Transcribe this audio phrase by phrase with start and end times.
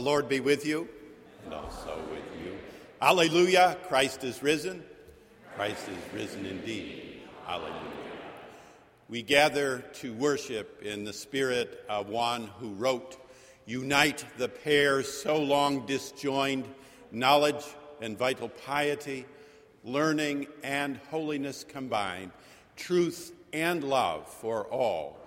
[0.00, 0.88] The Lord be with you,
[1.44, 2.56] and also with you.
[3.02, 4.82] Alleluia, Christ is risen.
[5.54, 7.20] Christ is risen indeed.
[7.46, 7.74] Alleluia.
[9.10, 13.18] We gather to worship in the spirit of one who wrote,
[13.66, 16.66] Unite the pair so long disjoined,
[17.12, 17.62] knowledge
[18.00, 19.26] and vital piety,
[19.84, 22.30] learning and holiness combined,
[22.74, 25.18] truth and love for all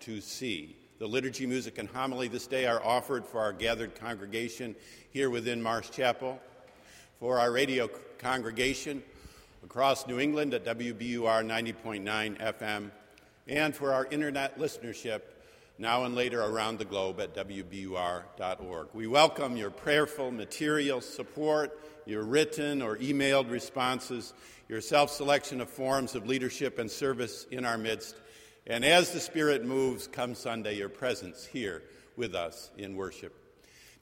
[0.00, 0.78] to see.
[1.02, 4.76] The liturgy, music, and homily this day are offered for our gathered congregation
[5.10, 6.38] here within Marsh Chapel,
[7.18, 9.02] for our radio congregation
[9.64, 12.92] across New England at WBUR 90.9 FM,
[13.48, 15.22] and for our internet listenership
[15.76, 18.86] now and later around the globe at WBUR.org.
[18.94, 24.34] We welcome your prayerful material support, your written or emailed responses,
[24.68, 28.14] your self selection of forms of leadership and service in our midst
[28.66, 31.82] and as the Spirit moves, come Sunday, your presence here
[32.16, 33.34] with us in worship.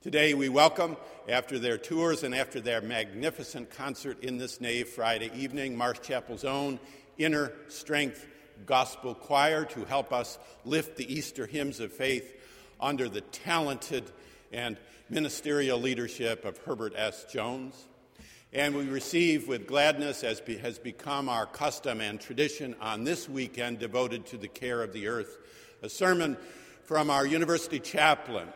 [0.02, 0.98] Today, we welcome,
[1.28, 6.44] after their tours and after their magnificent concert in this nave Friday evening, Marsh Chapel's
[6.44, 6.78] own
[7.16, 8.26] Inner Strength
[8.66, 12.36] Gospel Choir to help us lift the Easter hymns of faith
[12.78, 14.04] under the talented
[14.52, 14.76] and
[15.08, 17.24] ministerial leadership of Herbert S.
[17.32, 17.86] Jones.
[18.52, 23.28] And we receive with gladness, as be, has become our custom and tradition on this
[23.28, 25.38] weekend devoted to the care of the earth,
[25.82, 26.36] a sermon
[26.82, 28.48] from our university chaplain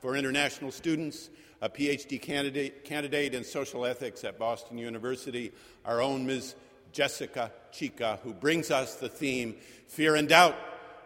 [0.00, 1.30] for international students,
[1.62, 5.52] a PhD candidate, candidate in social ethics at Boston University,
[5.84, 6.56] our own Ms.
[6.90, 9.54] Jessica Chicka, who brings us the theme
[9.86, 10.56] Fear and Doubt,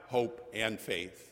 [0.08, 1.30] Hope and Faith.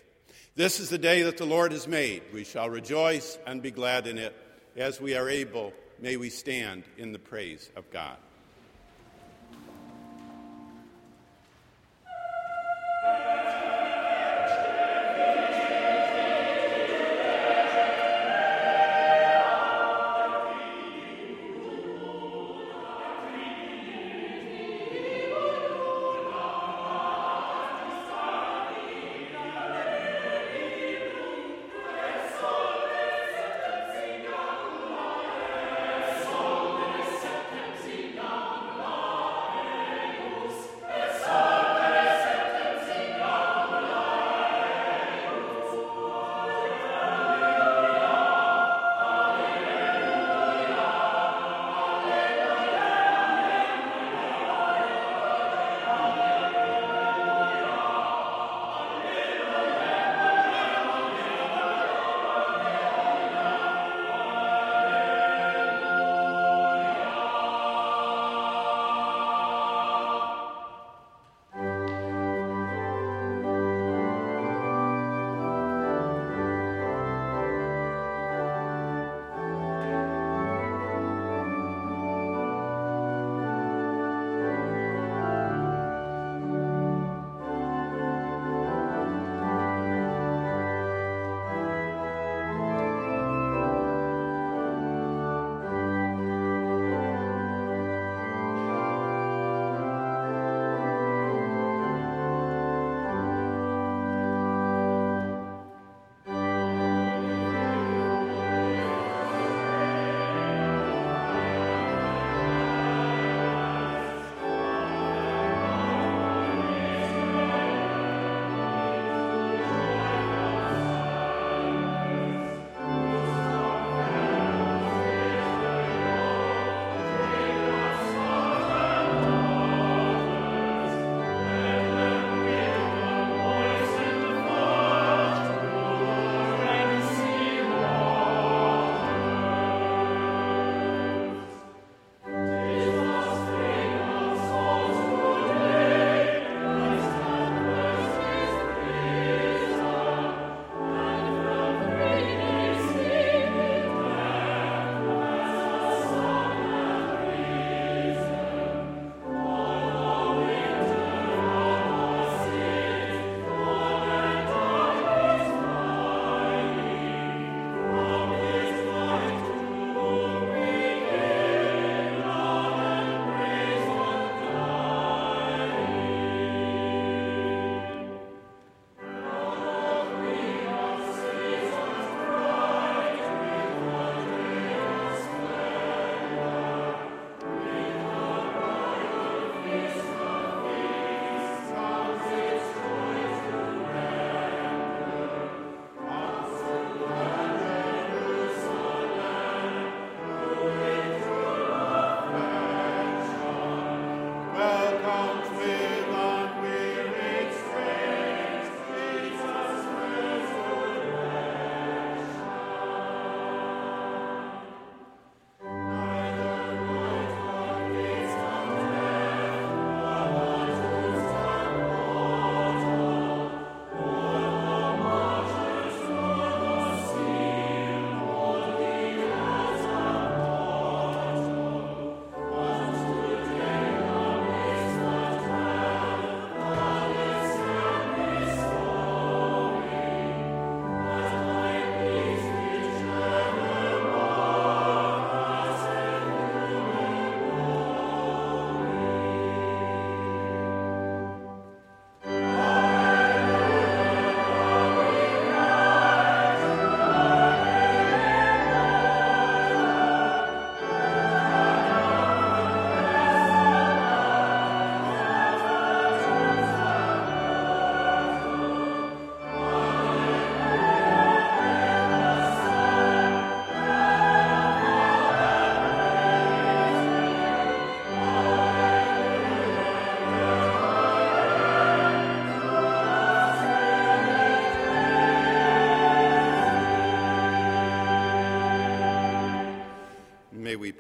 [0.57, 2.23] This is the day that the Lord has made.
[2.35, 4.37] We shall rejoice and be glad in it
[4.77, 8.17] as we are able may we stand in the praise of God.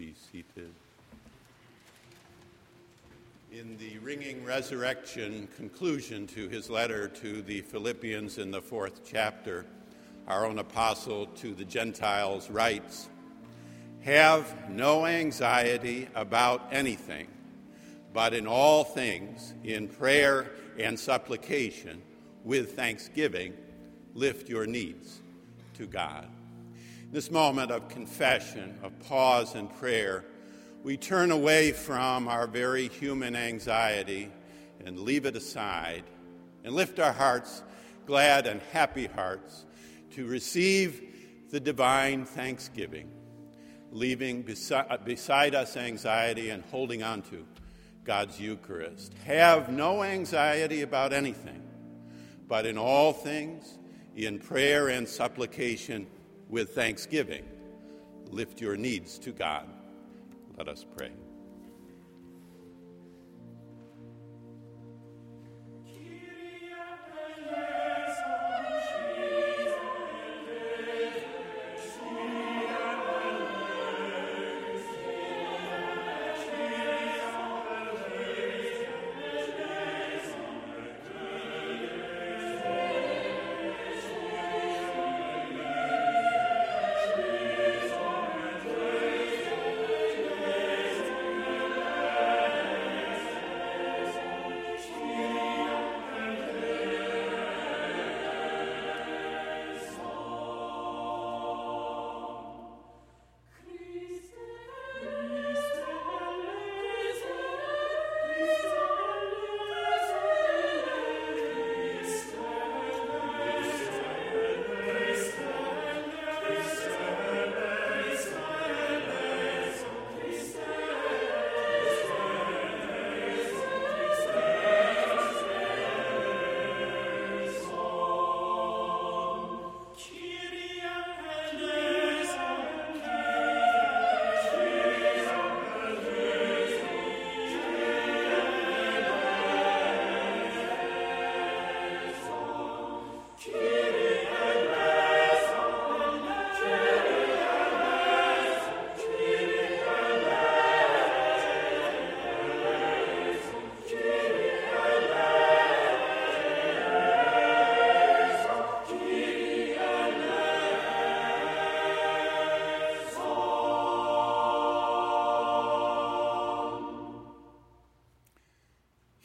[0.00, 0.72] be seated.
[3.52, 9.66] In the ringing resurrection conclusion to his letter to the Philippians in the fourth chapter,
[10.26, 13.10] our own apostle to the Gentiles writes,
[14.00, 17.26] Have no anxiety about anything,
[18.14, 22.00] but in all things, in prayer and supplication,
[22.42, 23.52] with thanksgiving,
[24.14, 25.20] lift your needs
[25.74, 26.26] to God.
[27.12, 30.24] This moment of confession, of pause and prayer,
[30.84, 34.30] we turn away from our very human anxiety
[34.84, 36.04] and leave it aside
[36.62, 37.64] and lift our hearts,
[38.06, 39.66] glad and happy hearts,
[40.12, 41.02] to receive
[41.50, 43.10] the divine thanksgiving,
[43.90, 47.44] leaving besi- uh, beside us anxiety and holding on to
[48.04, 49.14] God's Eucharist.
[49.24, 51.60] Have no anxiety about anything,
[52.46, 53.78] but in all things,
[54.14, 56.06] in prayer and supplication,
[56.50, 57.44] with thanksgiving,
[58.30, 59.66] lift your needs to God.
[60.58, 61.12] Let us pray.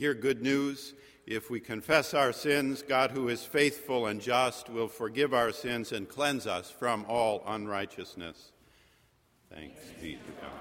[0.05, 0.93] Hear good news.
[1.25, 5.91] If we confess our sins, God, who is faithful and just, will forgive our sins
[5.91, 8.51] and cleanse us from all unrighteousness.
[9.51, 10.51] Thanks be to God.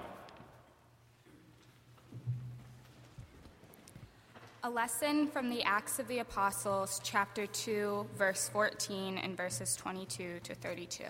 [4.63, 10.41] A lesson from the Acts of the Apostles, chapter 2, verse 14, and verses 22
[10.43, 11.05] to 32.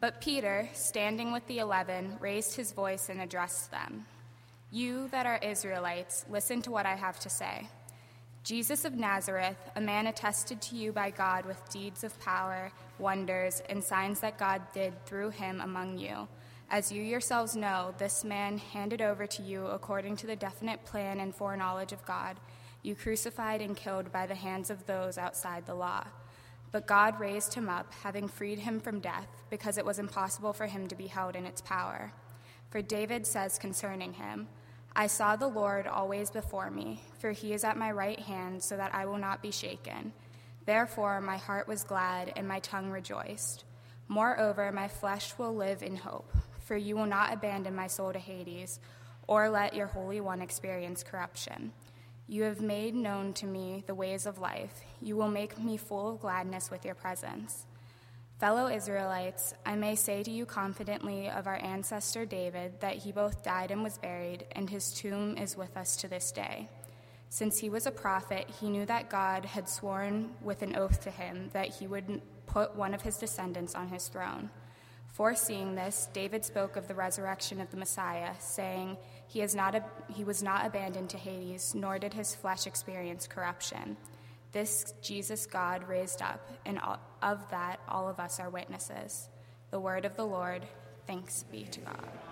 [0.00, 4.06] But Peter, standing with the eleven, raised his voice and addressed them.
[4.70, 7.66] You that are Israelites, listen to what I have to say.
[8.44, 13.62] Jesus of Nazareth, a man attested to you by God with deeds of power, wonders,
[13.70, 16.28] and signs that God did through him among you.
[16.70, 21.20] As you yourselves know, this man handed over to you according to the definite plan
[21.20, 22.36] and foreknowledge of God,
[22.82, 26.04] you crucified and killed by the hands of those outside the law.
[26.72, 30.66] But God raised him up, having freed him from death, because it was impossible for
[30.66, 32.12] him to be held in its power.
[32.70, 34.46] For David says concerning him,
[34.94, 38.76] I saw the Lord always before me, for he is at my right hand, so
[38.76, 40.12] that I will not be shaken.
[40.66, 43.64] Therefore my heart was glad, and my tongue rejoiced.
[44.08, 48.18] Moreover, my flesh will live in hope, for you will not abandon my soul to
[48.18, 48.80] Hades,
[49.26, 51.72] or let your Holy One experience corruption.
[52.26, 54.82] You have made known to me the ways of life.
[55.00, 57.66] You will make me full of gladness with your presence.
[58.38, 63.42] Fellow Israelites, I may say to you confidently of our ancestor David that he both
[63.42, 66.68] died and was buried, and his tomb is with us to this day.
[67.30, 71.10] Since he was a prophet, he knew that God had sworn with an oath to
[71.10, 74.50] him that he would put one of his descendants on his throne.
[75.08, 79.74] Foreseeing this, David spoke of the resurrection of the Messiah, saying, he, not
[80.14, 83.96] he was not abandoned to Hades, nor did his flesh experience corruption.
[84.52, 86.80] This Jesus God raised up, and
[87.22, 89.28] of that all of us are witnesses.
[89.70, 90.64] The word of the Lord,
[91.06, 92.27] thanks be to God.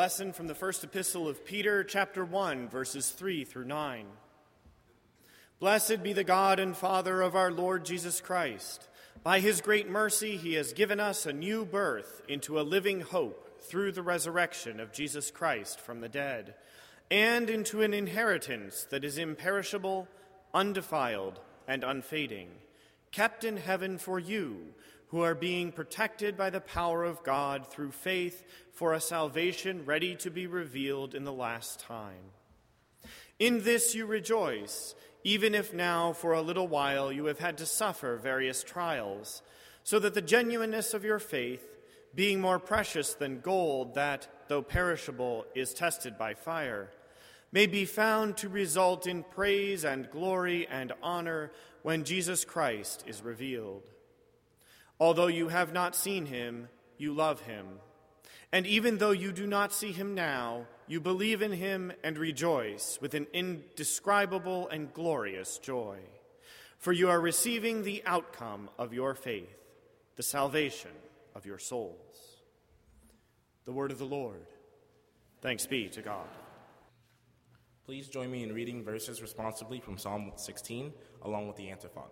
[0.00, 4.06] Lesson from the first epistle of Peter, chapter 1, verses 3 through 9.
[5.58, 8.88] Blessed be the God and Father of our Lord Jesus Christ.
[9.22, 13.62] By his great mercy, he has given us a new birth into a living hope
[13.62, 16.54] through the resurrection of Jesus Christ from the dead,
[17.10, 20.08] and into an inheritance that is imperishable,
[20.54, 22.48] undefiled, and unfading,
[23.12, 24.68] kept in heaven for you,
[25.10, 30.16] who are being protected by the power of God through faith for a salvation ready
[30.16, 32.32] to be revealed in the last time.
[33.38, 34.94] In this you rejoice
[35.24, 39.42] even if now for a little while you have had to suffer various trials,
[39.84, 41.64] so that the genuineness of your faith,
[42.14, 46.90] being more precious than gold that, though perishable, is tested by fire,
[47.52, 51.50] may be found to result in praise and glory and honor
[51.82, 53.90] when Jesus Christ is revealed.
[55.00, 57.66] Although you have not seen him, you love him.
[58.52, 62.98] And even though you do not see him now, you believe in him and rejoice
[63.00, 65.98] with an indescribable and glorious joy.
[66.78, 69.56] For you are receiving the outcome of your faith,
[70.16, 70.90] the salvation
[71.34, 72.40] of your souls.
[73.64, 74.46] The word of the Lord.
[75.40, 76.28] Thanks be to God.
[77.86, 82.04] Please join me in reading verses responsibly from Psalm 16 along with the antiphon.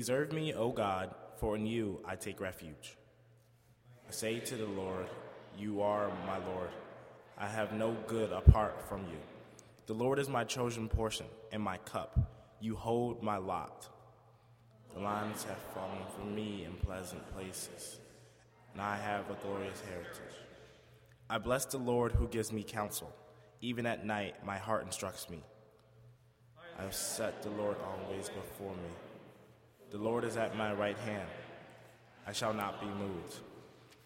[0.00, 2.96] Preserve me, O God, for in you I take refuge.
[4.08, 5.04] I say to the Lord,
[5.58, 6.70] You are my Lord.
[7.36, 9.18] I have no good apart from you.
[9.84, 12.18] The Lord is my chosen portion and my cup.
[12.62, 13.90] You hold my lot.
[14.94, 18.00] The lines have fallen for me in pleasant places,
[18.72, 20.38] and I have a glorious heritage.
[21.28, 23.14] I bless the Lord who gives me counsel.
[23.60, 25.44] Even at night, my heart instructs me.
[26.78, 29.09] I have set the Lord always before me.
[29.90, 31.28] The Lord is at my right hand.
[32.26, 33.34] I shall not be moved.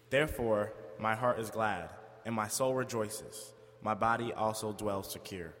[0.09, 1.89] Therefore, my heart is glad,
[2.25, 3.53] and my soul rejoices.
[3.83, 5.53] My body also dwells secure.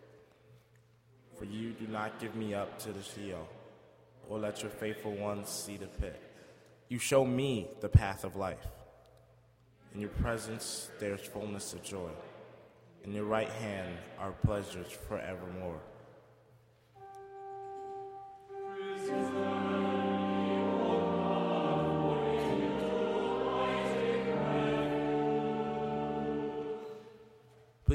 [1.37, 3.47] For you do not give me up to the Sheol,
[4.27, 6.19] or let your faithful ones see the pit.
[6.89, 8.65] You show me the path of life.
[9.93, 12.09] In your presence there is fullness of joy.
[13.03, 15.81] In your right hand are pleasures forevermore.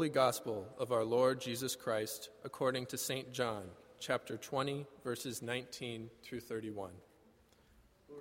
[0.00, 3.34] Holy Gospel of our Lord Jesus Christ according to St.
[3.34, 3.64] John,
[3.98, 6.92] chapter 20, verses 19 through 31.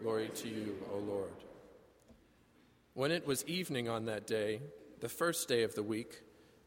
[0.02, 1.32] Glory to you, O Lord.
[2.96, 4.60] When it was evening on that day,
[5.00, 6.20] the first day of the week,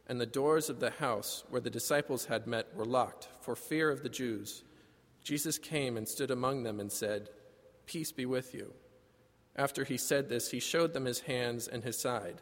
[0.07, 3.91] and the doors of the house where the disciples had met were locked for fear
[3.91, 4.63] of the Jews,
[5.23, 7.29] Jesus came and stood among them and said,
[7.85, 8.73] Peace be with you.
[9.55, 12.41] After he said this, he showed them his hands and his side.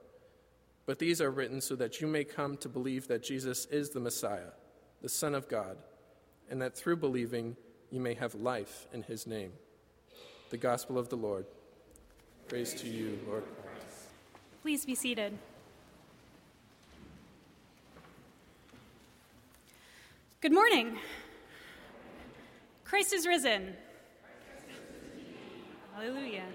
[0.91, 4.01] But these are written so that you may come to believe that Jesus is the
[4.01, 4.51] Messiah,
[5.01, 5.77] the Son of God,
[6.49, 7.55] and that through believing
[7.91, 9.53] you may have life in his name.
[10.49, 11.45] The Gospel of the Lord.
[12.49, 13.43] Praise to you, Lord.
[13.61, 14.09] Christ.
[14.63, 15.37] Please be seated.
[20.41, 20.97] Good morning.
[22.83, 23.77] Christ is risen.
[25.95, 26.47] Hallelujah.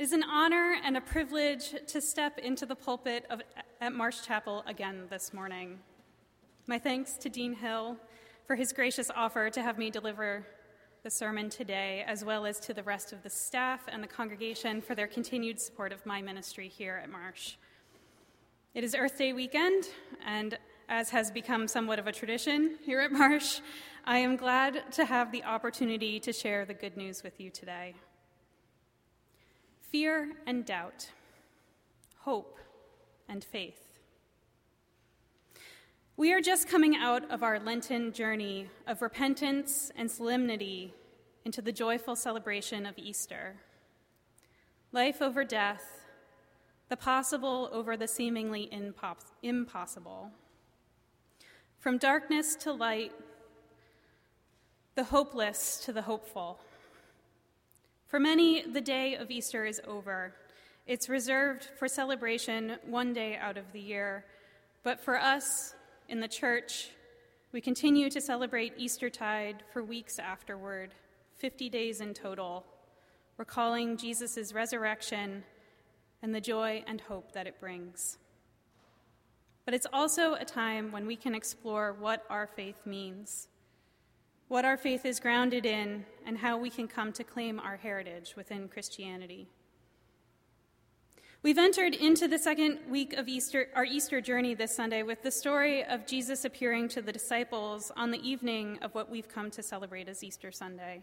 [0.00, 3.42] It is an honor and a privilege to step into the pulpit of,
[3.82, 5.78] at Marsh Chapel again this morning.
[6.66, 7.98] My thanks to Dean Hill
[8.46, 10.46] for his gracious offer to have me deliver
[11.02, 14.80] the sermon today, as well as to the rest of the staff and the congregation
[14.80, 17.56] for their continued support of my ministry here at Marsh.
[18.72, 19.84] It is Earth Day weekend,
[20.24, 20.56] and
[20.88, 23.60] as has become somewhat of a tradition here at Marsh,
[24.06, 27.96] I am glad to have the opportunity to share the good news with you today.
[29.90, 31.10] Fear and doubt,
[32.18, 32.58] hope
[33.28, 33.98] and faith.
[36.16, 40.94] We are just coming out of our Lenten journey of repentance and solemnity
[41.44, 43.56] into the joyful celebration of Easter.
[44.92, 46.04] Life over death,
[46.88, 48.70] the possible over the seemingly
[49.42, 50.30] impossible.
[51.80, 53.10] From darkness to light,
[54.94, 56.60] the hopeless to the hopeful.
[58.10, 60.34] For many, the day of Easter is over.
[60.84, 64.24] It's reserved for celebration one day out of the year.
[64.82, 65.76] But for us
[66.08, 66.90] in the church,
[67.52, 70.92] we continue to celebrate Eastertide for weeks afterward,
[71.36, 72.64] 50 days in total,
[73.36, 75.44] recalling Jesus' resurrection
[76.20, 78.18] and the joy and hope that it brings.
[79.64, 83.46] But it's also a time when we can explore what our faith means,
[84.50, 88.34] what our faith is grounded in, and how we can come to claim our heritage
[88.34, 89.46] within Christianity.
[91.44, 95.30] We've entered into the second week of Easter, our Easter journey this Sunday with the
[95.30, 99.62] story of Jesus appearing to the disciples on the evening of what we've come to
[99.62, 101.00] celebrate as Easter Sunday.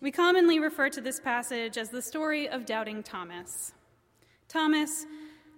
[0.00, 3.74] We commonly refer to this passage as the story of doubting Thomas.
[4.48, 5.06] Thomas,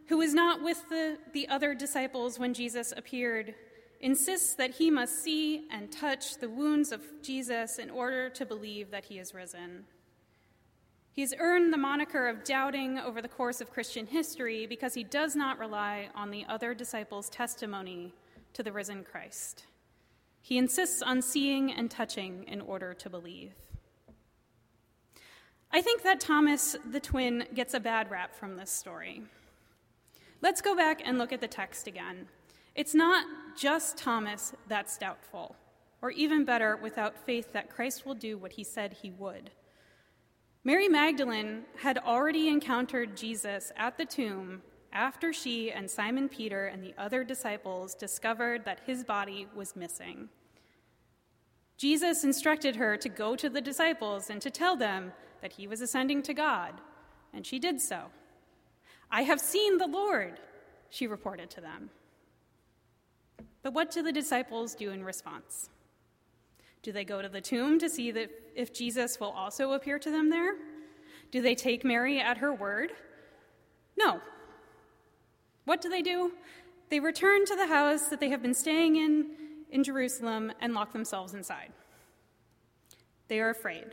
[0.08, 3.54] who was not with the, the other disciples when Jesus appeared,
[4.04, 8.90] insists that he must see and touch the wounds of Jesus in order to believe
[8.90, 9.84] that he is risen.
[11.10, 15.34] He's earned the moniker of doubting over the course of Christian history because he does
[15.34, 18.12] not rely on the other disciples' testimony
[18.52, 19.64] to the risen Christ.
[20.42, 23.54] He insists on seeing and touching in order to believe.
[25.72, 29.22] I think that Thomas the twin gets a bad rap from this story.
[30.42, 32.28] Let's go back and look at the text again.
[32.74, 33.24] It's not
[33.56, 35.56] just Thomas that's doubtful,
[36.02, 39.50] or even better, without faith that Christ will do what he said he would.
[40.62, 44.62] Mary Magdalene had already encountered Jesus at the tomb
[44.92, 50.28] after she and Simon Peter and the other disciples discovered that his body was missing.
[51.76, 55.12] Jesus instructed her to go to the disciples and to tell them
[55.42, 56.80] that he was ascending to God,
[57.32, 58.04] and she did so.
[59.10, 60.40] I have seen the Lord,
[60.88, 61.90] she reported to them.
[63.64, 65.70] But what do the disciples do in response?
[66.82, 70.10] Do they go to the tomb to see that if Jesus will also appear to
[70.10, 70.54] them there?
[71.32, 72.92] Do they take Mary at her word?
[73.96, 74.20] No.
[75.64, 76.32] What do they do?
[76.90, 79.30] They return to the house that they have been staying in
[79.70, 81.72] in Jerusalem and lock themselves inside.
[83.28, 83.86] They are afraid.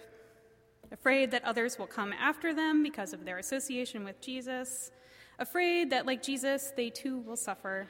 [0.91, 4.91] Afraid that others will come after them because of their association with Jesus,
[5.39, 7.87] afraid that, like Jesus, they too will suffer.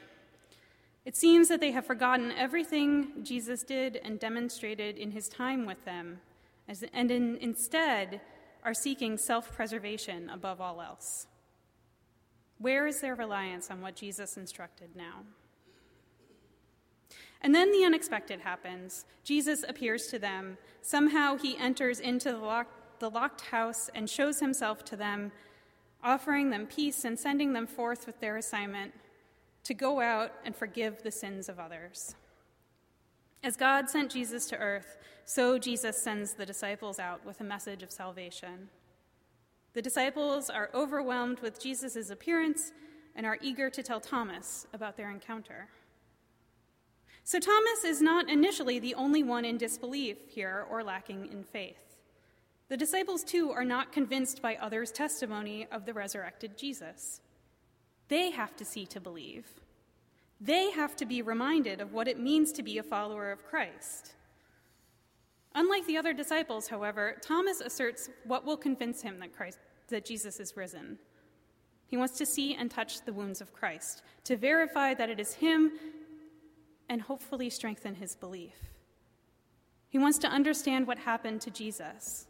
[1.04, 5.84] It seems that they have forgotten everything Jesus did and demonstrated in his time with
[5.84, 6.20] them,
[6.92, 8.20] and in, instead
[8.64, 11.26] are seeking self preservation above all else.
[12.58, 15.24] Where is their reliance on what Jesus instructed now?
[17.40, 19.04] And then the unexpected happens.
[19.24, 20.58] Jesus appears to them.
[20.80, 22.66] Somehow he enters into the
[23.00, 25.32] the locked house and shows himself to them,
[26.04, 28.94] offering them peace and sending them forth with their assignment
[29.64, 32.14] to go out and forgive the sins of others.
[33.44, 37.82] As God sent Jesus to earth, so Jesus sends the disciples out with a message
[37.82, 38.68] of salvation.
[39.74, 42.72] The disciples are overwhelmed with Jesus' appearance
[43.14, 45.68] and are eager to tell Thomas about their encounter.
[47.24, 51.96] So, Thomas is not initially the only one in disbelief here or lacking in faith.
[52.68, 57.20] The disciples, too, are not convinced by others' testimony of the resurrected Jesus.
[58.12, 59.46] They have to see to believe.
[60.38, 64.12] They have to be reminded of what it means to be a follower of Christ.
[65.54, 70.40] Unlike the other disciples, however, Thomas asserts what will convince him that, Christ, that Jesus
[70.40, 70.98] is risen.
[71.86, 75.32] He wants to see and touch the wounds of Christ, to verify that it is
[75.32, 75.72] him
[76.90, 78.56] and hopefully strengthen his belief.
[79.88, 82.26] He wants to understand what happened to Jesus.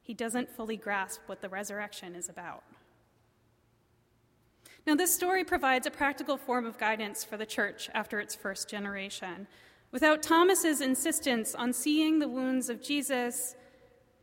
[0.00, 2.62] He doesn't fully grasp what the resurrection is about.
[4.86, 8.68] Now, this story provides a practical form of guidance for the church after its first
[8.68, 9.46] generation.
[9.92, 13.56] Without Thomas's insistence on seeing the wounds of Jesus,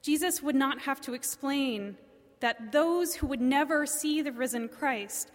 [0.01, 1.97] Jesus would not have to explain
[2.39, 5.31] that those who would never see the risen Christ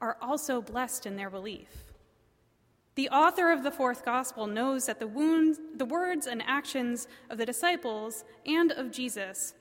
[0.00, 1.68] are also blessed in their belief.
[2.94, 7.38] The author of the fourth gospel knows that the, wounds, the words and actions of
[7.38, 9.54] the disciples and of Jesus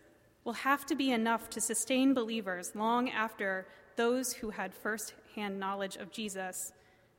[0.44, 3.68] will have to be enough to sustain believers long after
[3.98, 6.72] those who had first hand knowledge of Jesus,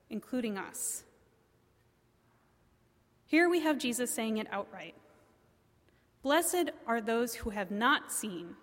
[0.08, 1.04] including us.
[3.26, 4.94] Here we have Jesus saying it outright
[6.22, 8.56] Blessed are those who have not seen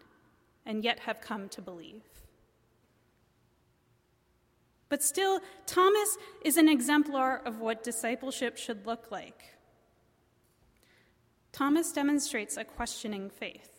[0.65, 2.03] and yet have come to believe.
[4.89, 9.55] But still, Thomas is an exemplar of what discipleship should look like.
[11.51, 13.74] Thomas demonstrates a questioning faith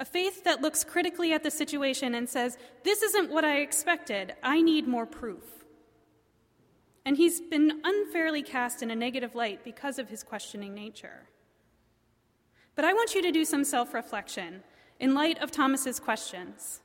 [0.00, 4.34] a faith that looks critically at the situation and says, This isn't what I expected.
[4.42, 5.44] I need more proof.
[7.04, 11.28] And he's been unfairly cast in a negative light because of his questioning nature.
[12.74, 14.62] But I want you to do some self reflection
[14.98, 16.80] in light of Thomas's questions.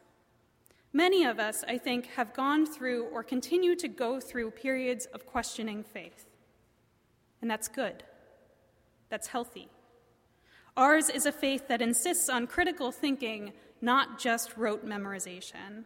[0.91, 5.25] Many of us, I think, have gone through or continue to go through periods of
[5.25, 6.25] questioning faith.
[7.41, 8.03] And that's good.
[9.09, 9.69] That's healthy.
[10.77, 15.85] Ours is a faith that insists on critical thinking, not just rote memorization.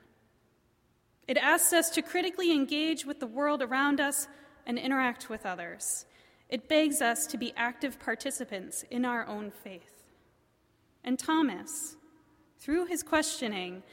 [1.27, 4.27] It asks us to critically engage with the world around us
[4.65, 6.05] and interact with others.
[6.49, 10.03] It begs us to be active participants in our own faith.
[11.03, 11.95] And Thomas,
[12.57, 13.83] through his questioning,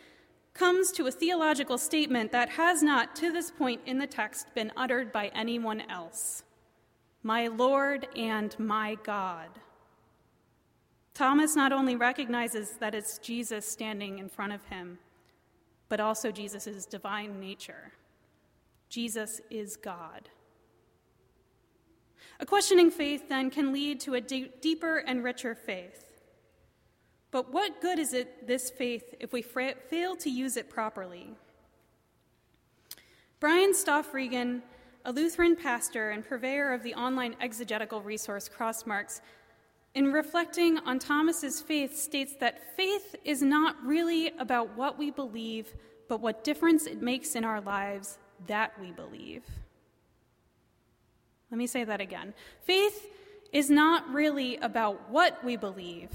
[0.54, 4.72] comes to a theological statement that has not, to this point in the text, been
[4.74, 6.42] uttered by anyone else
[7.22, 9.50] My Lord and my God.
[11.16, 14.98] Thomas not only recognizes that it's Jesus standing in front of him,
[15.88, 17.92] but also Jesus' divine nature.
[18.90, 20.28] Jesus is God.
[22.38, 26.04] A questioning faith then can lead to a d- deeper and richer faith.
[27.30, 31.30] But what good is it, this faith, if we fra- fail to use it properly?
[33.40, 34.60] Brian Stoffregen,
[35.06, 39.22] a Lutheran pastor and purveyor of the online exegetical resource Crossmarks,
[39.96, 45.74] in reflecting on Thomas's faith, states that faith is not really about what we believe,
[46.06, 49.42] but what difference it makes in our lives that we believe.
[51.50, 52.34] Let me say that again.
[52.60, 53.06] Faith
[53.52, 56.10] is not really about what we believe,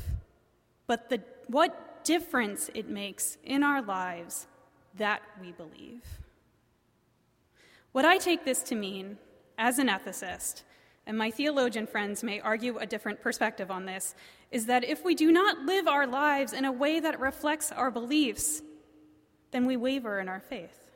[0.85, 4.45] but the, what difference it makes in our lives
[4.97, 6.03] that we believe.
[7.93, 9.17] What I take this to mean,
[9.57, 10.61] as an ethicist,
[11.05, 14.15] and my theologian friends may argue a different perspective on this,
[14.51, 17.89] is that if we do not live our lives in a way that reflects our
[17.89, 18.61] beliefs,
[19.51, 20.91] then we waver in our faith.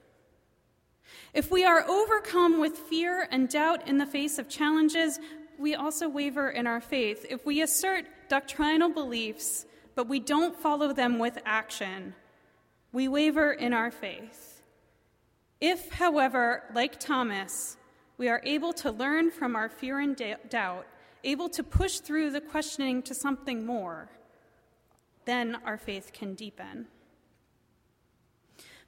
[1.33, 5.19] If we are overcome with fear and doubt in the face of challenges,
[5.57, 7.25] we also waver in our faith.
[7.29, 9.65] If we assert doctrinal beliefs,
[9.95, 12.13] but we don't follow them with action,
[12.91, 14.61] we waver in our faith.
[15.61, 17.77] If, however, like Thomas,
[18.17, 20.15] we are able to learn from our fear and
[20.50, 20.87] doubt,
[21.23, 24.10] able to push through the questioning to something more,
[25.25, 26.87] then our faith can deepen.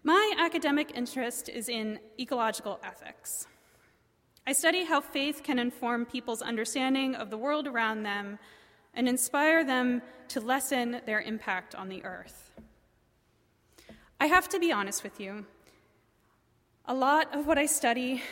[0.04, 3.48] My academic interest is in ecological ethics.
[4.46, 8.40] I study how faith can inform people's understanding of the world around them
[8.94, 12.52] and inspire them to lessen their impact on the earth.
[14.20, 15.46] I have to be honest with you.
[16.86, 18.24] A lot of what I study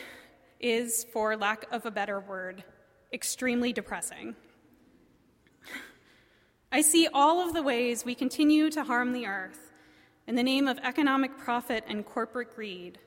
[0.60, 2.64] is, for lack of a better word,
[3.12, 4.34] extremely depressing.
[6.72, 9.72] I see all of the ways we continue to harm the earth
[10.26, 12.98] in the name of economic profit and corporate greed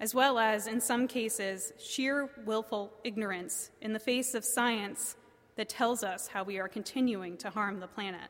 [0.00, 5.16] as well as, in some cases, sheer willful ignorance in the face of science
[5.56, 8.28] that tells us how we are continuing to harm the planet.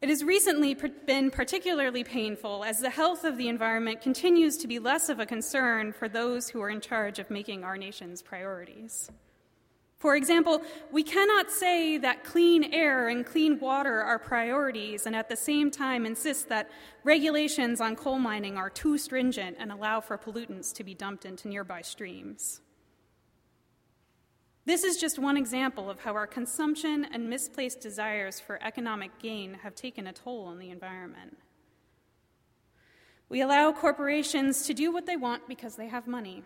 [0.00, 0.74] It has recently
[1.06, 5.26] been particularly painful as the health of the environment continues to be less of a
[5.26, 9.10] concern for those who are in charge of making our nation's priorities.
[9.98, 15.28] For example, we cannot say that clean air and clean water are priorities and at
[15.28, 16.70] the same time insist that
[17.02, 21.48] regulations on coal mining are too stringent and allow for pollutants to be dumped into
[21.48, 22.60] nearby streams.
[24.68, 29.54] This is just one example of how our consumption and misplaced desires for economic gain
[29.62, 31.38] have taken a toll on the environment.
[33.30, 36.42] We allow corporations to do what they want because they have money.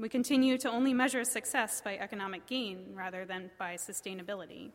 [0.00, 4.72] We continue to only measure success by economic gain rather than by sustainability.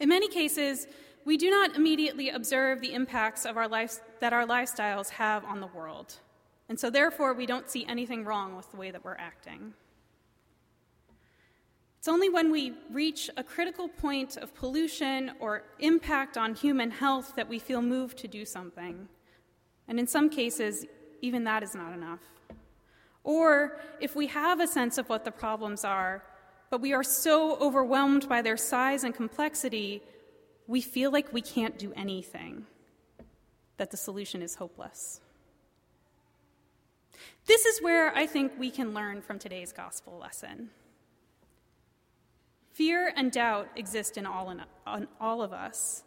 [0.00, 0.88] In many cases,
[1.24, 5.68] we do not immediately observe the impacts our life, that our lifestyles have on the
[5.68, 6.16] world,
[6.68, 9.74] and so therefore we don't see anything wrong with the way that we're acting.
[12.00, 17.34] It's only when we reach a critical point of pollution or impact on human health
[17.36, 19.06] that we feel moved to do something.
[19.86, 20.86] And in some cases,
[21.20, 22.20] even that is not enough.
[23.22, 26.24] Or if we have a sense of what the problems are,
[26.70, 30.02] but we are so overwhelmed by their size and complexity,
[30.66, 32.64] we feel like we can't do anything,
[33.76, 35.20] that the solution is hopeless.
[37.44, 40.70] This is where I think we can learn from today's gospel lesson.
[42.80, 44.62] Fear and doubt exist in all, in,
[44.96, 46.02] in all of us,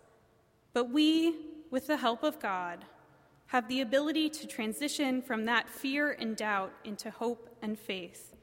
[0.74, 1.36] but we,
[1.70, 2.84] with the help of God,
[3.46, 8.34] have the ability to transition from that fear and doubt into hope and faith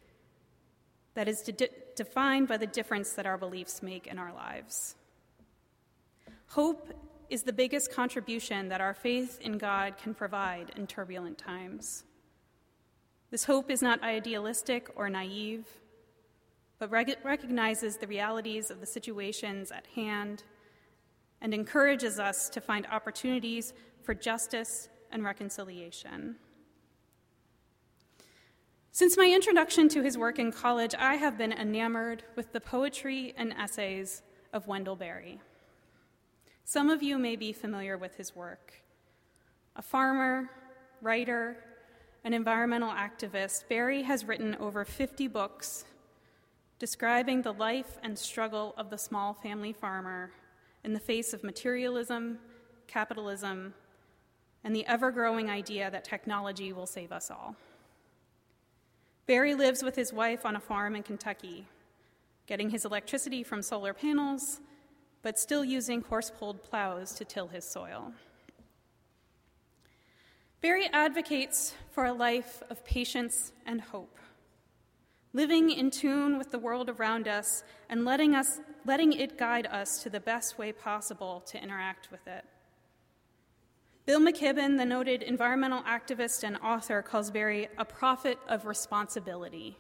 [1.15, 4.95] that is de- defined by the difference that our beliefs make in our lives.
[6.51, 6.89] Hope
[7.31, 12.05] is the biggest contribution that our faith in God can provide in turbulent times.
[13.33, 15.67] This hope is not idealistic or naive,
[16.81, 20.43] but rec- recognizes the realities of the situations at hand
[21.41, 23.73] and encourages us to find opportunities
[24.03, 26.37] for justice and reconciliation.
[28.93, 33.35] Since my introduction to his work in college, I have been enamored with the poetry
[33.37, 34.23] and essays
[34.53, 35.41] of Wendell Berry.
[36.65, 38.83] Some of you may be familiar with his work.
[39.77, 40.51] A farmer,
[41.03, 41.57] writer,
[42.25, 45.85] and environmental activist, Berry has written over 50 books
[46.81, 50.33] describing the life and struggle of the small family farmer
[50.83, 52.39] in the face of materialism,
[52.87, 53.75] capitalism,
[54.65, 57.55] and the ever growing idea that technology will save us all.
[59.27, 61.69] Berry lives with his wife on a farm in Kentucky,
[62.47, 64.61] getting his electricity from solar panels,
[65.23, 68.11] but still using horse pulled plows to till his soil.
[70.63, 74.17] Berry advocates for a life of patience and hope,
[75.33, 80.03] living in tune with the world around us and letting, us, letting it guide us
[80.03, 82.45] to the best way possible to interact with it.
[84.07, 89.77] Bill McKibben, the noted environmental activist and author, calls Berry a prophet of responsibility.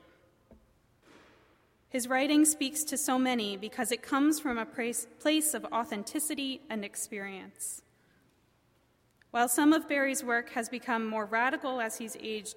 [1.88, 6.84] His writing speaks to so many because it comes from a place of authenticity and
[6.84, 7.82] experience.
[9.32, 12.56] While some of Berry's work has become more radical as he's aged,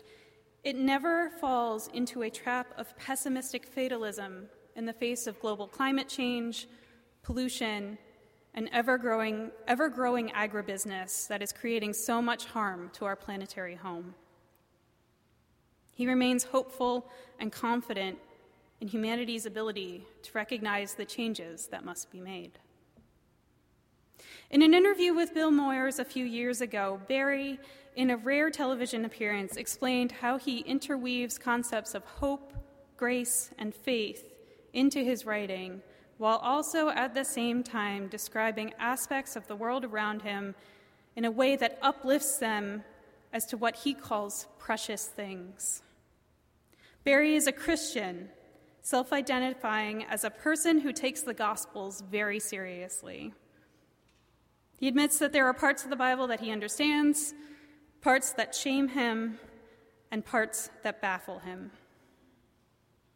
[0.63, 6.07] it never falls into a trap of pessimistic fatalism in the face of global climate
[6.07, 6.67] change,
[7.21, 7.97] pollution,
[8.53, 13.75] and ever growing, ever growing agribusiness that is creating so much harm to our planetary
[13.75, 14.13] home.
[15.91, 17.09] He remains hopeful
[17.39, 18.17] and confident
[18.79, 22.57] in humanity's ability to recognize the changes that must be made.
[24.49, 27.59] In an interview with Bill Moyers a few years ago, Berry,
[27.95, 32.53] in a rare television appearance, explained how he interweaves concepts of hope,
[32.97, 34.31] grace, and faith
[34.73, 35.81] into his writing
[36.17, 40.55] while also at the same time describing aspects of the world around him
[41.15, 42.83] in a way that uplifts them
[43.31, 45.81] as to what he calls precious things.
[47.03, 48.29] Berry is a Christian,
[48.81, 53.33] self identifying as a person who takes the Gospels very seriously.
[54.77, 57.33] He admits that there are parts of the Bible that he understands,
[58.01, 59.39] parts that shame him,
[60.11, 61.71] and parts that baffle him.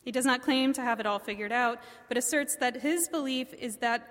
[0.01, 3.53] He does not claim to have it all figured out, but asserts that his belief
[3.53, 4.07] is that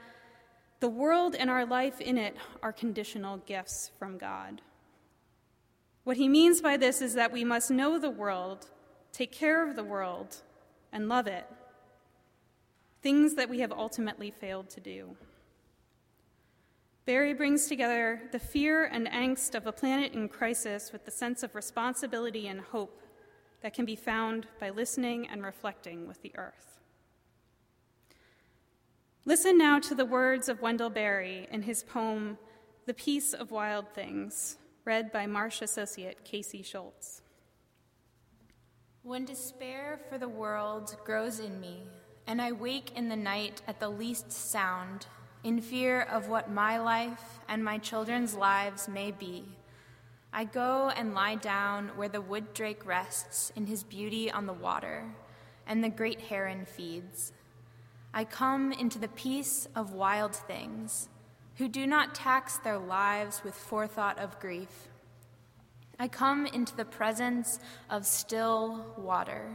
[0.80, 4.61] the world and our life in it are conditional gifts from God.
[6.05, 8.66] What he means by this is that we must know the world,
[9.12, 10.42] take care of the world,
[10.92, 11.47] and love it.
[13.03, 15.16] Things that we have ultimately failed to do.
[17.07, 21.44] Berry brings together the fear and angst of a planet in crisis with the sense
[21.44, 23.00] of responsibility and hope
[23.62, 26.80] that can be found by listening and reflecting with the earth.
[29.24, 32.38] Listen now to the words of Wendell Berry in his poem,
[32.86, 37.22] The Peace of Wild Things, read by Marsh associate Casey Schultz.
[39.02, 41.84] When despair for the world grows in me,
[42.26, 45.07] and I wake in the night at the least sound,
[45.47, 49.44] in fear of what my life and my children's lives may be.
[50.32, 54.53] I go and lie down where the wood drake rests in his beauty on the
[54.53, 55.05] water,
[55.64, 57.32] and the great heron feeds.
[58.12, 61.09] I come into the peace of wild things,
[61.59, 64.88] who do not tax their lives with forethought of grief.
[65.97, 69.53] I come into the presence of still water,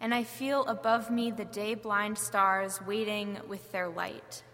[0.00, 4.44] and I feel above me the day blind stars waiting with their light.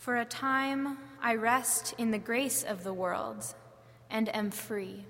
[0.00, 3.44] For a time, I rest in the grace of the world
[4.08, 5.04] and am free.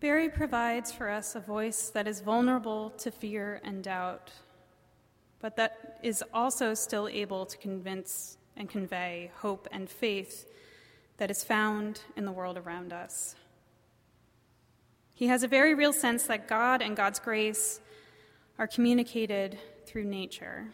[0.00, 4.32] Berry provides for us a voice that is vulnerable to fear and doubt,
[5.38, 10.50] but that is also still able to convince and convey hope and faith
[11.18, 13.36] that is found in the world around us.
[15.14, 17.80] He has a very real sense that God and God's grace
[18.58, 20.66] are communicated through nature.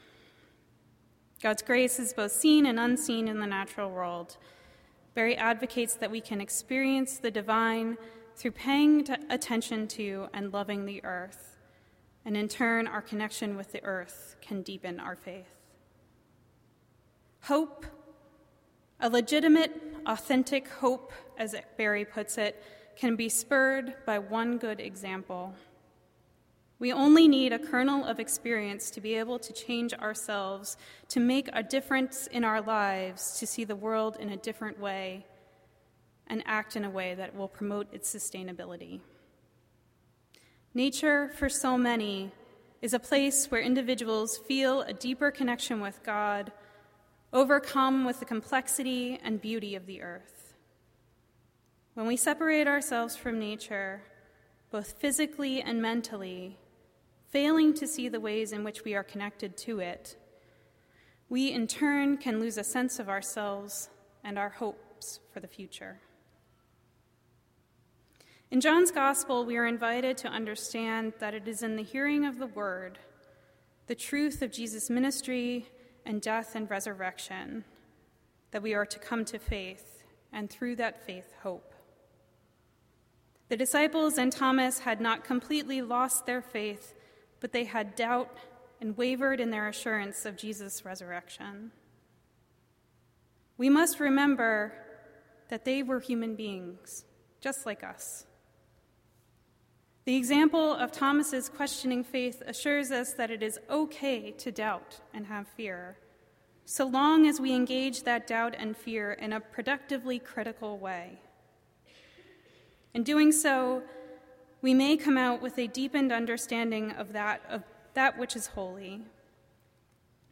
[1.42, 4.36] God's grace is both seen and unseen in the natural world.
[5.14, 7.98] Berry advocates that we can experience the divine
[8.36, 11.56] through paying attention to and loving the earth,
[12.24, 15.50] and in turn, our connection with the earth can deepen our faith.
[17.42, 17.86] Hope,
[19.00, 19.72] a legitimate,
[20.06, 22.62] authentic hope, as Berry puts it,
[22.94, 25.54] can be spurred by one good example.
[26.82, 30.76] We only need a kernel of experience to be able to change ourselves,
[31.10, 35.24] to make a difference in our lives, to see the world in a different way,
[36.26, 38.98] and act in a way that will promote its sustainability.
[40.74, 42.32] Nature, for so many,
[42.80, 46.50] is a place where individuals feel a deeper connection with God,
[47.32, 50.54] overcome with the complexity and beauty of the earth.
[51.94, 54.02] When we separate ourselves from nature,
[54.72, 56.58] both physically and mentally,
[57.32, 60.16] failing to see the ways in which we are connected to it,
[61.30, 63.88] we in turn can lose a sense of ourselves
[64.22, 65.98] and our hopes for the future.
[68.50, 72.38] In John's Gospel, we are invited to understand that it is in the hearing of
[72.38, 72.98] the Word,
[73.86, 75.66] the truth of Jesus' ministry
[76.04, 77.64] and death and resurrection,
[78.50, 80.04] that we are to come to faith,
[80.34, 81.72] and through that faith, hope.
[83.48, 86.94] The disciples and Thomas had not completely lost their faith
[87.42, 88.30] but they had doubt
[88.80, 91.72] and wavered in their assurance of Jesus' resurrection.
[93.58, 94.72] We must remember
[95.50, 97.04] that they were human beings,
[97.40, 98.26] just like us.
[100.04, 105.26] The example of Thomas's questioning faith assures us that it is okay to doubt and
[105.26, 105.98] have fear,
[106.64, 111.18] so long as we engage that doubt and fear in a productively critical way.
[112.94, 113.82] In doing so,
[114.62, 119.02] we may come out with a deepened understanding of that, of that which is holy.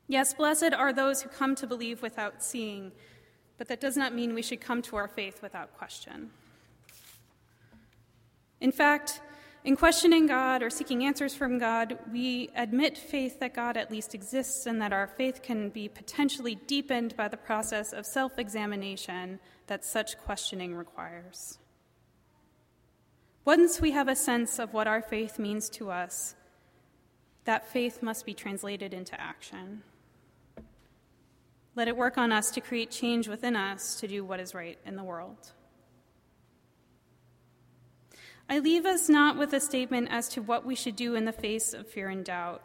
[0.07, 2.93] Yes, blessed are those who come to believe without seeing,
[3.59, 6.31] but that does not mean we should come to our faith without question.
[8.61, 9.21] In fact,
[9.63, 14.15] in questioning God or seeking answers from God, we admit faith that God at least
[14.15, 19.39] exists and that our faith can be potentially deepened by the process of self examination
[19.67, 21.60] that such questioning requires.
[23.45, 26.35] Once we have a sense of what our faith means to us,
[27.45, 29.83] that faith must be translated into action.
[31.75, 34.79] Let it work on us to create change within us to do what is right
[34.85, 35.53] in the world.
[38.49, 41.33] I leave us not with a statement as to what we should do in the
[41.33, 42.63] face of fear and doubt,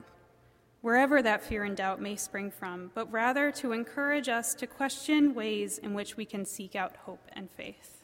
[0.82, 5.34] wherever that fear and doubt may spring from, but rather to encourage us to question
[5.34, 7.95] ways in which we can seek out hope and faith.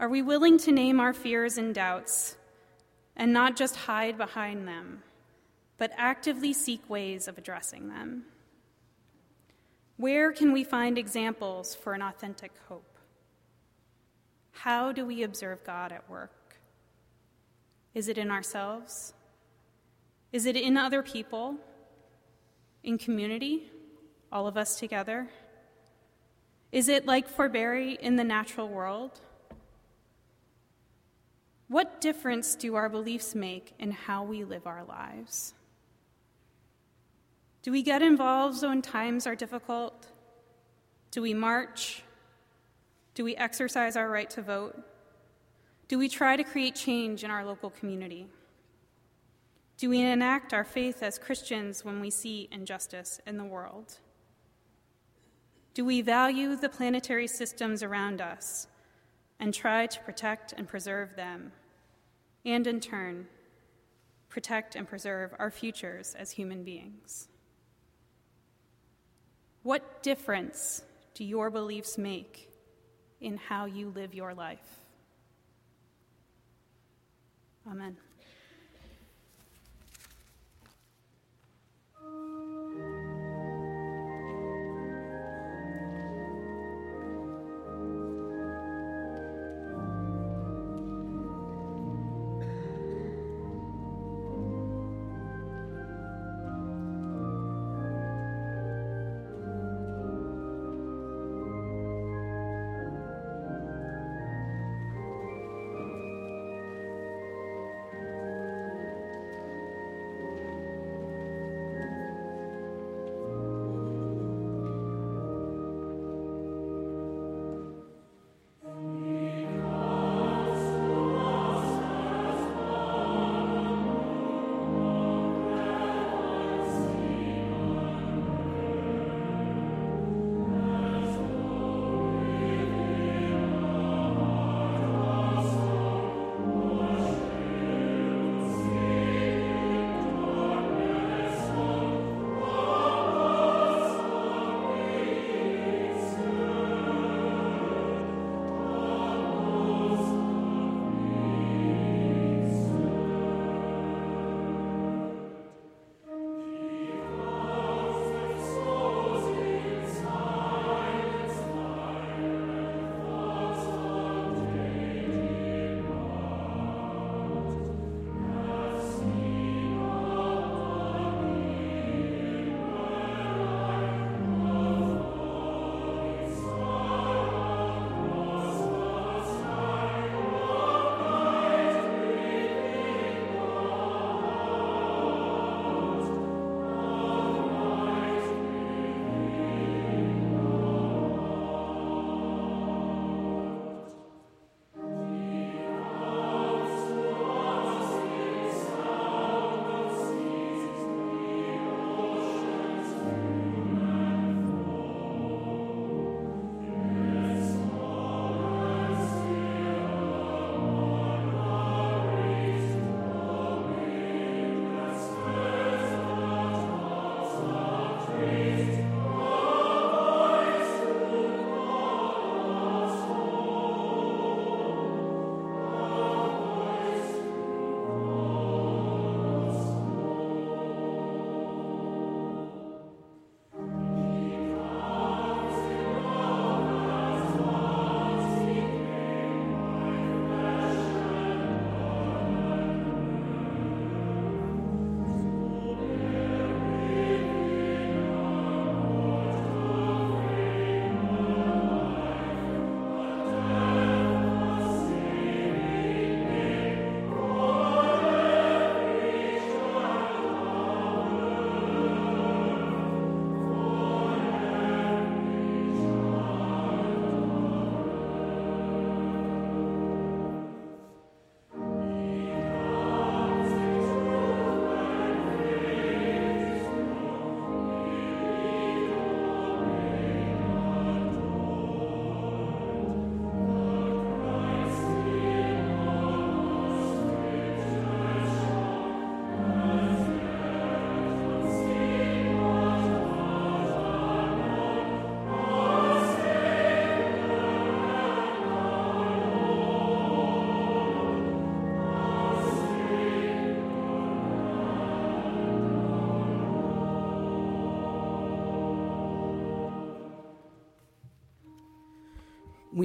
[0.00, 2.36] Are we willing to name our fears and doubts
[3.16, 5.02] and not just hide behind them,
[5.78, 8.24] but actively seek ways of addressing them?
[9.96, 12.98] Where can we find examples for an authentic hope?
[14.50, 16.56] How do we observe God at work?
[17.94, 19.14] Is it in ourselves?
[20.32, 21.56] Is it in other people?
[22.82, 23.70] In community?
[24.32, 25.28] All of us together?
[26.72, 29.20] Is it like for Berry in the natural world?
[31.74, 35.54] What difference do our beliefs make in how we live our lives?
[37.64, 40.06] Do we get involved when times are difficult?
[41.10, 42.04] Do we march?
[43.14, 44.80] Do we exercise our right to vote?
[45.88, 48.28] Do we try to create change in our local community?
[49.76, 53.98] Do we enact our faith as Christians when we see injustice in the world?
[55.74, 58.68] Do we value the planetary systems around us
[59.40, 61.50] and try to protect and preserve them,
[62.44, 63.26] and in turn,
[64.28, 67.28] protect and preserve our futures as human beings?
[69.62, 70.82] What difference
[71.14, 72.50] do your beliefs make
[73.20, 74.58] in how you live your life?
[77.70, 77.96] Amen.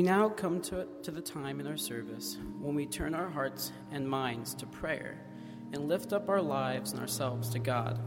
[0.09, 4.09] Now come to, to the time in our service when we turn our hearts and
[4.09, 5.23] minds to prayer
[5.71, 7.99] and lift up our lives and ourselves to God.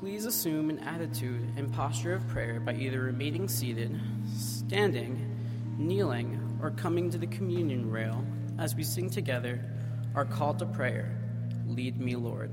[0.00, 4.00] Please assume an attitude and posture of prayer by either remaining seated,
[4.34, 8.24] standing, kneeling, or coming to the communion rail
[8.58, 9.62] as we sing together
[10.14, 11.14] our call to prayer
[11.66, 12.50] Lead me, Lord.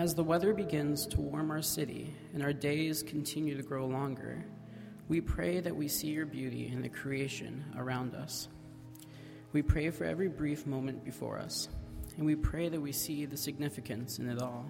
[0.00, 4.42] As the weather begins to warm our city and our days continue to grow longer,
[5.08, 8.48] we pray that we see your beauty in the creation around us.
[9.52, 11.68] We pray for every brief moment before us,
[12.16, 14.64] and we pray that we see the significance in it all.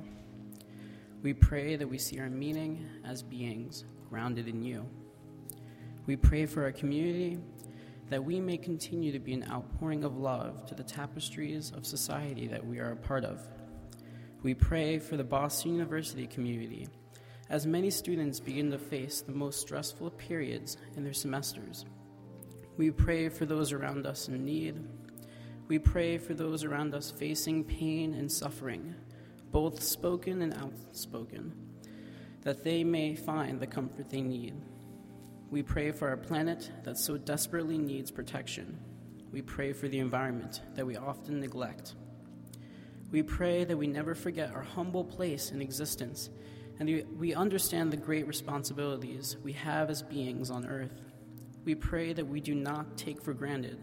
[1.23, 4.85] We pray that we see our meaning as beings grounded in you.
[6.07, 7.39] We pray for our community
[8.09, 12.49] that we may continue to be an outpouring of love to the tapestries of society
[12.49, 13.47] that we are a part of.
[14.43, 16.89] We pray for the Boston University community
[17.51, 21.85] as many students begin to face the most stressful periods in their semesters.
[22.79, 24.77] We pray for those around us in need.
[25.69, 28.95] We pray for those around us facing pain and suffering,
[29.51, 31.53] both spoken and outspoken,
[32.41, 34.55] that they may find the comfort they need.
[35.51, 38.79] We pray for our planet that so desperately needs protection.
[39.33, 41.95] We pray for the environment that we often neglect.
[43.11, 46.31] We pray that we never forget our humble place in existence
[46.81, 51.03] and we understand the great responsibilities we have as beings on earth.
[51.67, 53.79] We pray that we do not take for granted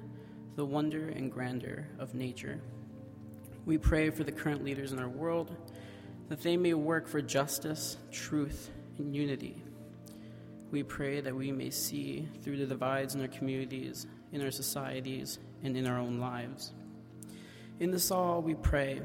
[0.56, 2.60] the wonder and grandeur of nature.
[3.66, 5.56] We pray for the current leaders in our world
[6.28, 9.62] that they may work for justice, truth, and unity.
[10.72, 15.38] We pray that we may see through the divides in our communities, in our societies,
[15.64, 16.74] and in our own lives.
[17.80, 19.02] In this all, we pray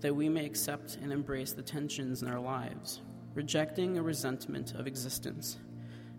[0.00, 3.02] that we may accept and embrace the tensions in our lives,
[3.34, 5.58] rejecting a resentment of existence,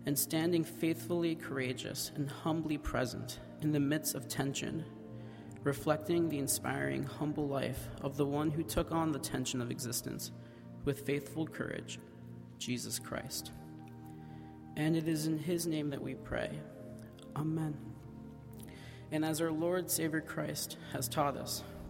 [0.06, 4.84] and standing faithfully courageous and humbly present in the midst of tension,
[5.64, 10.32] reflecting the inspiring, humble life of the one who took on the tension of existence
[10.84, 11.98] with faithful courage,
[12.58, 13.52] Jesus Christ.
[14.76, 16.58] And it is in his name that we pray.
[17.36, 17.76] Amen.
[19.12, 21.62] And as our Lord Savior Christ has taught us,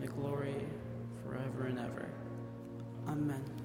[0.00, 0.54] the glory
[1.24, 2.08] forever and ever.
[3.08, 3.57] Amen.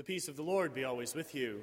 [0.00, 1.62] The peace of the Lord be always with you.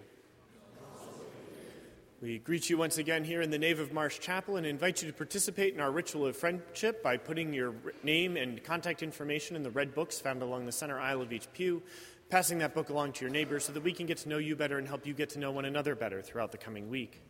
[2.22, 5.08] We greet you once again here in the nave of Marsh Chapel and invite you
[5.08, 7.74] to participate in our ritual of friendship by putting your
[8.04, 11.52] name and contact information in the red books found along the center aisle of each
[11.54, 11.82] pew,
[12.30, 14.56] passing that book along to your neighbor so that we can get to know you
[14.56, 17.24] better and help you get to know one another better throughout the coming week.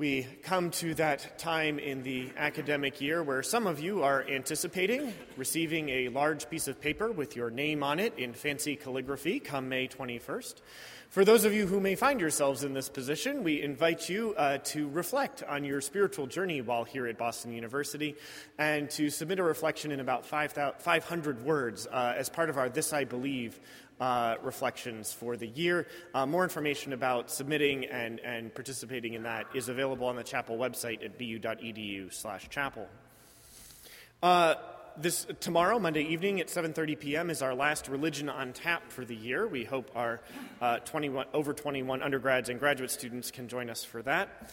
[0.00, 5.12] We come to that time in the academic year where some of you are anticipating
[5.36, 9.68] receiving a large piece of paper with your name on it in fancy calligraphy come
[9.68, 10.54] May 21st.
[11.10, 14.58] For those of you who may find yourselves in this position, we invite you uh,
[14.58, 18.16] to reflect on your spiritual journey while here at Boston University
[18.56, 22.94] and to submit a reflection in about 500 words uh, as part of our This
[22.94, 23.60] I Believe
[24.00, 25.86] uh, reflections for the year.
[26.14, 30.56] Uh, more information about submitting and, and participating in that is available on the chapel
[30.56, 32.88] website at bu.edu slash chapel.
[34.22, 34.54] Uh,
[34.96, 39.14] this tomorrow, Monday evening at 7:30 p.m., is our last Religion on Tap for the
[39.14, 39.46] year.
[39.46, 40.20] We hope our
[40.60, 44.50] uh, 21, over 21 undergrads and graduate students can join us for that.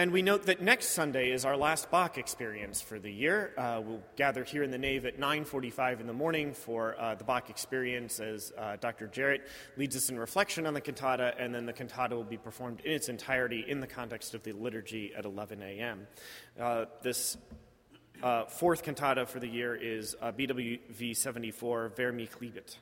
[0.00, 3.52] And we note that next Sunday is our last Bach experience for the year.
[3.58, 7.24] Uh, we'll gather here in the nave at 9:45 in the morning for uh, the
[7.24, 9.08] Bach experience as uh, Dr.
[9.08, 9.46] Jarrett
[9.76, 12.92] leads us in reflection on the cantata, and then the cantata will be performed in
[12.92, 16.06] its entirety in the context of the liturgy at 11 a.m.
[16.58, 17.36] Uh, this
[18.22, 22.74] uh, fourth cantata for the year is uh, BWV 74, Wer mich liebet.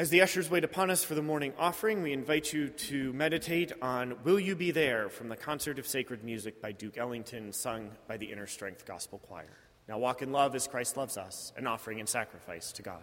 [0.00, 3.72] As the ushers wait upon us for the morning offering, we invite you to meditate
[3.82, 7.90] on Will You Be There from the Concert of Sacred Music by Duke Ellington, sung
[8.06, 9.58] by the Inner Strength Gospel Choir.
[9.88, 13.02] Now walk in love as Christ loves us, an offering and sacrifice to God.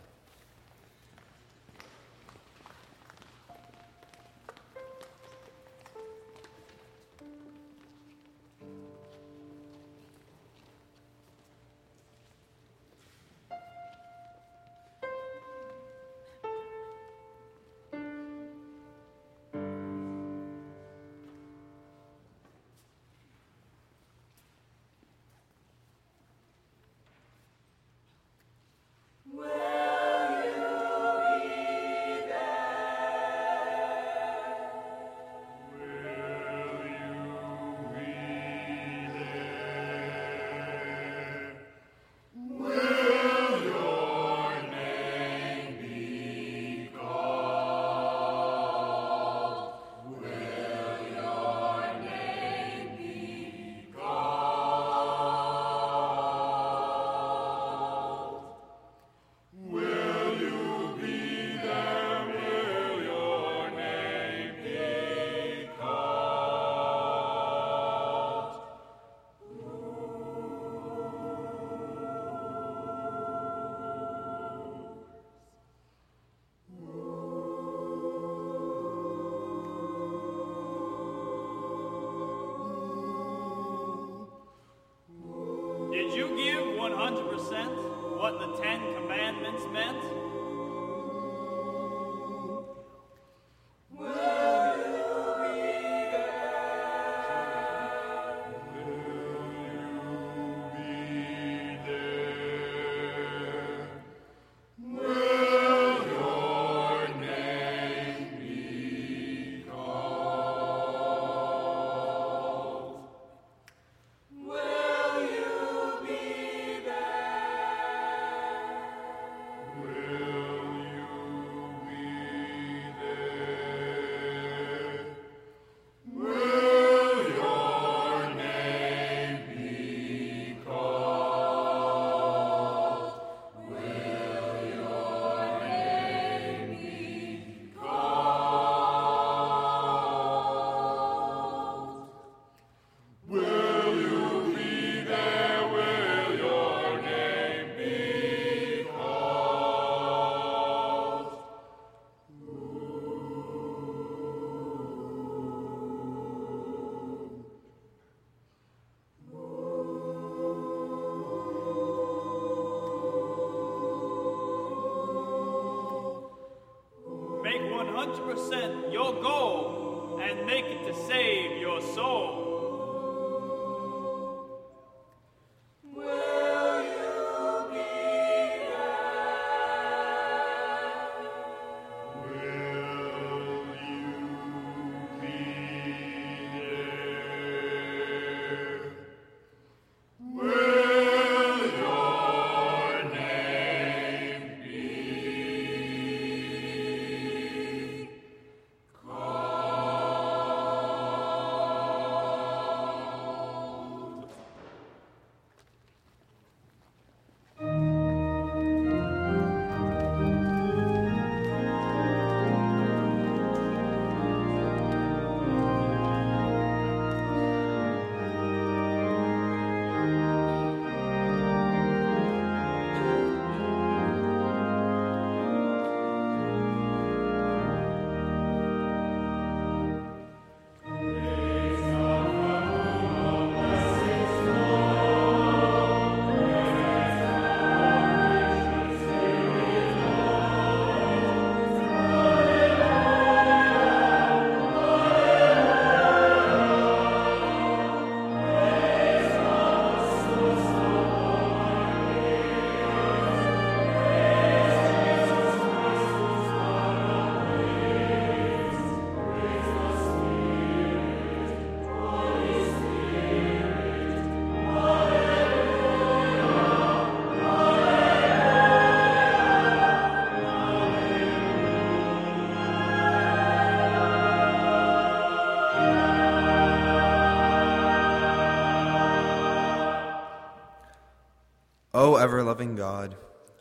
[282.55, 283.17] Loving God,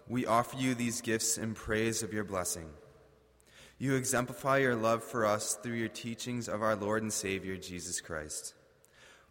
[0.07, 2.71] we offer you these gifts in praise of your blessing.
[3.77, 8.01] You exemplify your love for us through your teachings of our Lord and Savior, Jesus
[8.01, 8.55] Christ.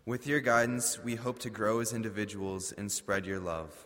[0.06, 3.86] With your guidance, we hope to grow as individuals and spread your love.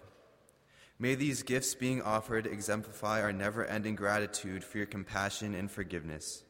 [0.97, 6.43] May these gifts being offered exemplify our never ending gratitude for your compassion and forgiveness.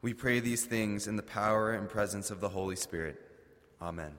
[0.00, 3.20] We pray these things in the power and presence of the Holy Spirit.
[3.80, 4.12] Amen.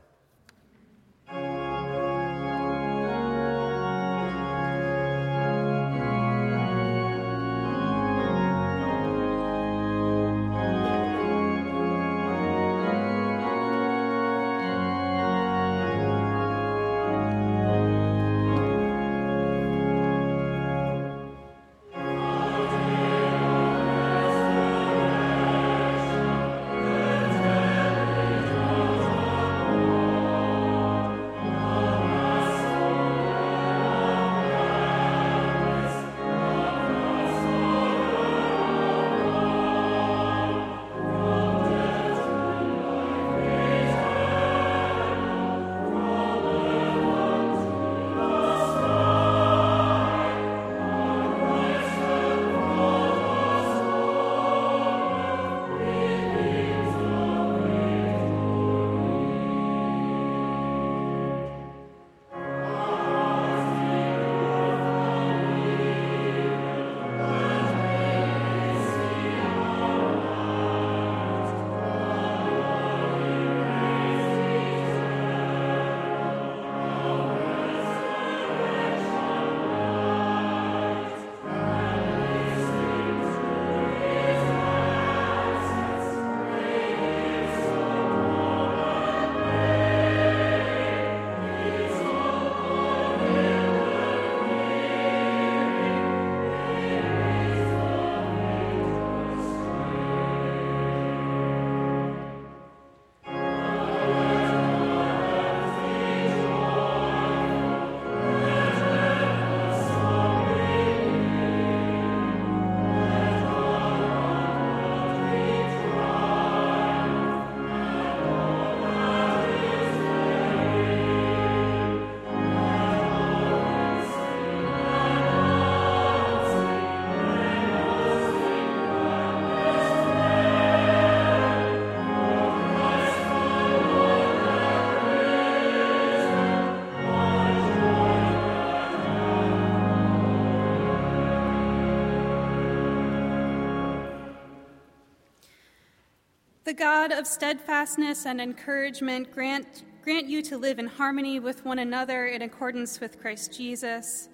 [146.73, 151.77] the God of steadfastness and encouragement grant, grant you to live in harmony with one
[151.77, 154.27] another in accordance with Christ Jesus.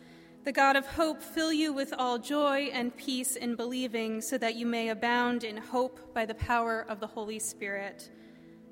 [0.45, 4.55] The God of hope fill you with all joy and peace in believing, so that
[4.55, 8.09] you may abound in hope by the power of the Holy Spirit.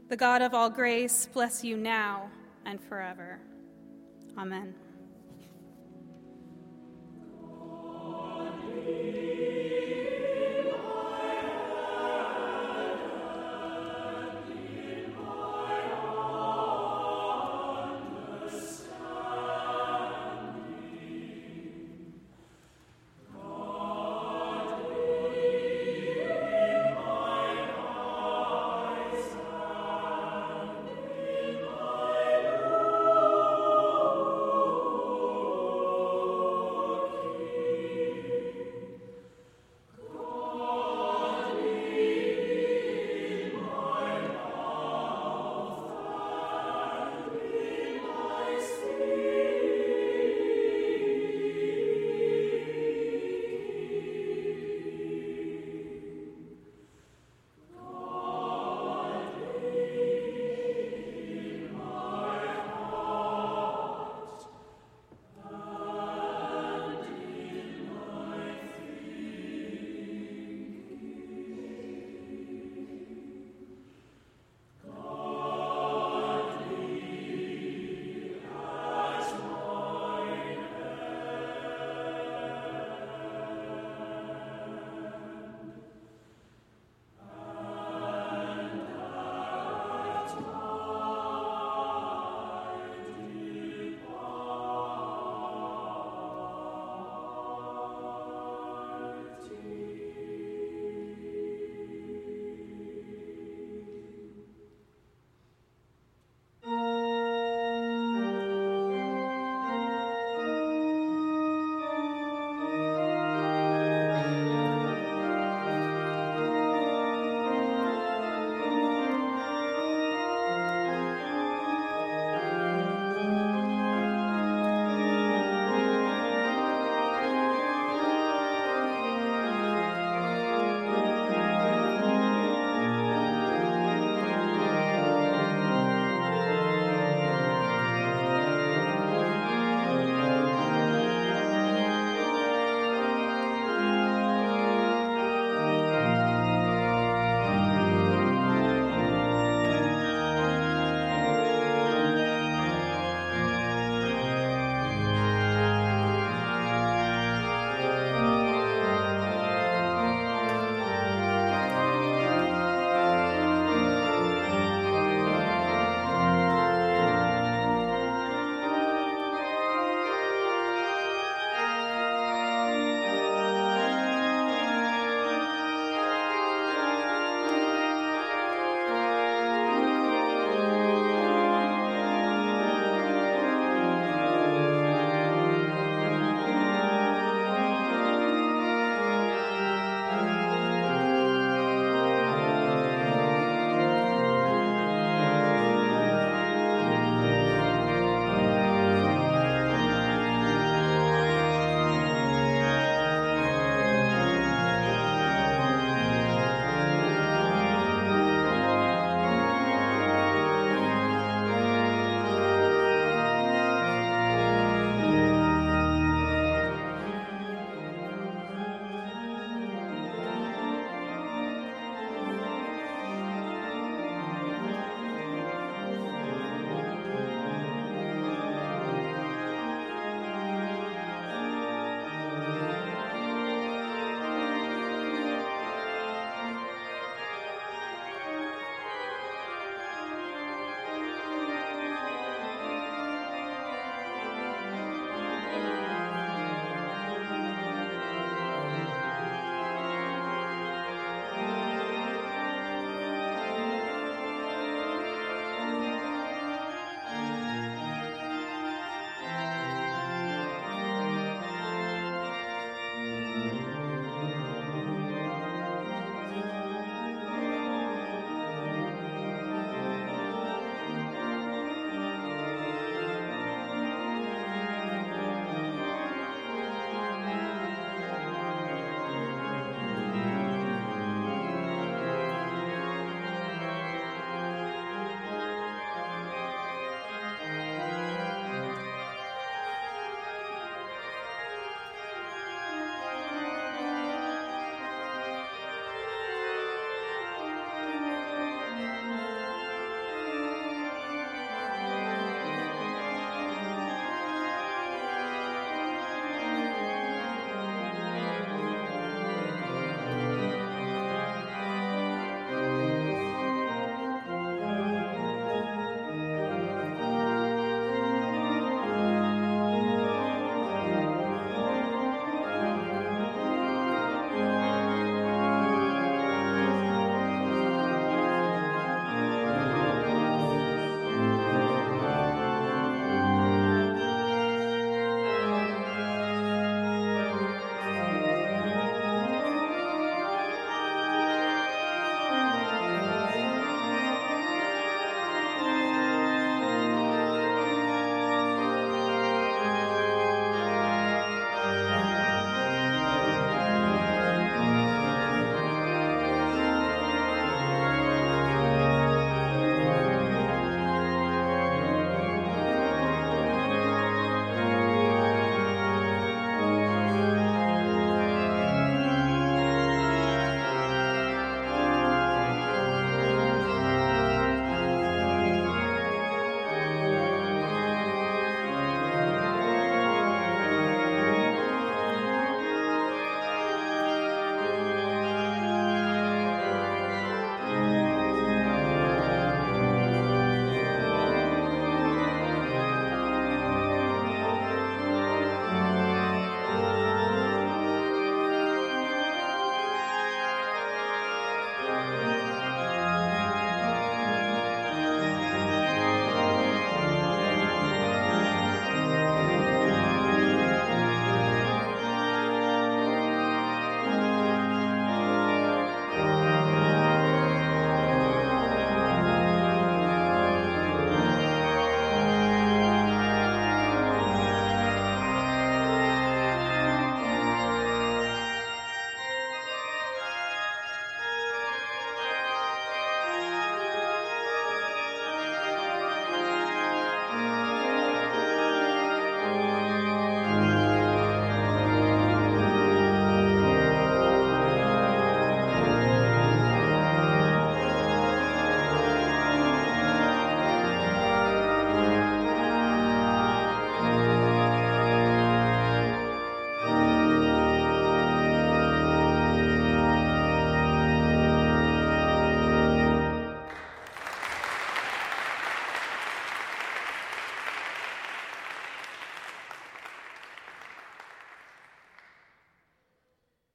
[0.07, 2.29] The God of all grace bless you now
[2.65, 3.37] and forever.
[4.37, 4.75] Amen.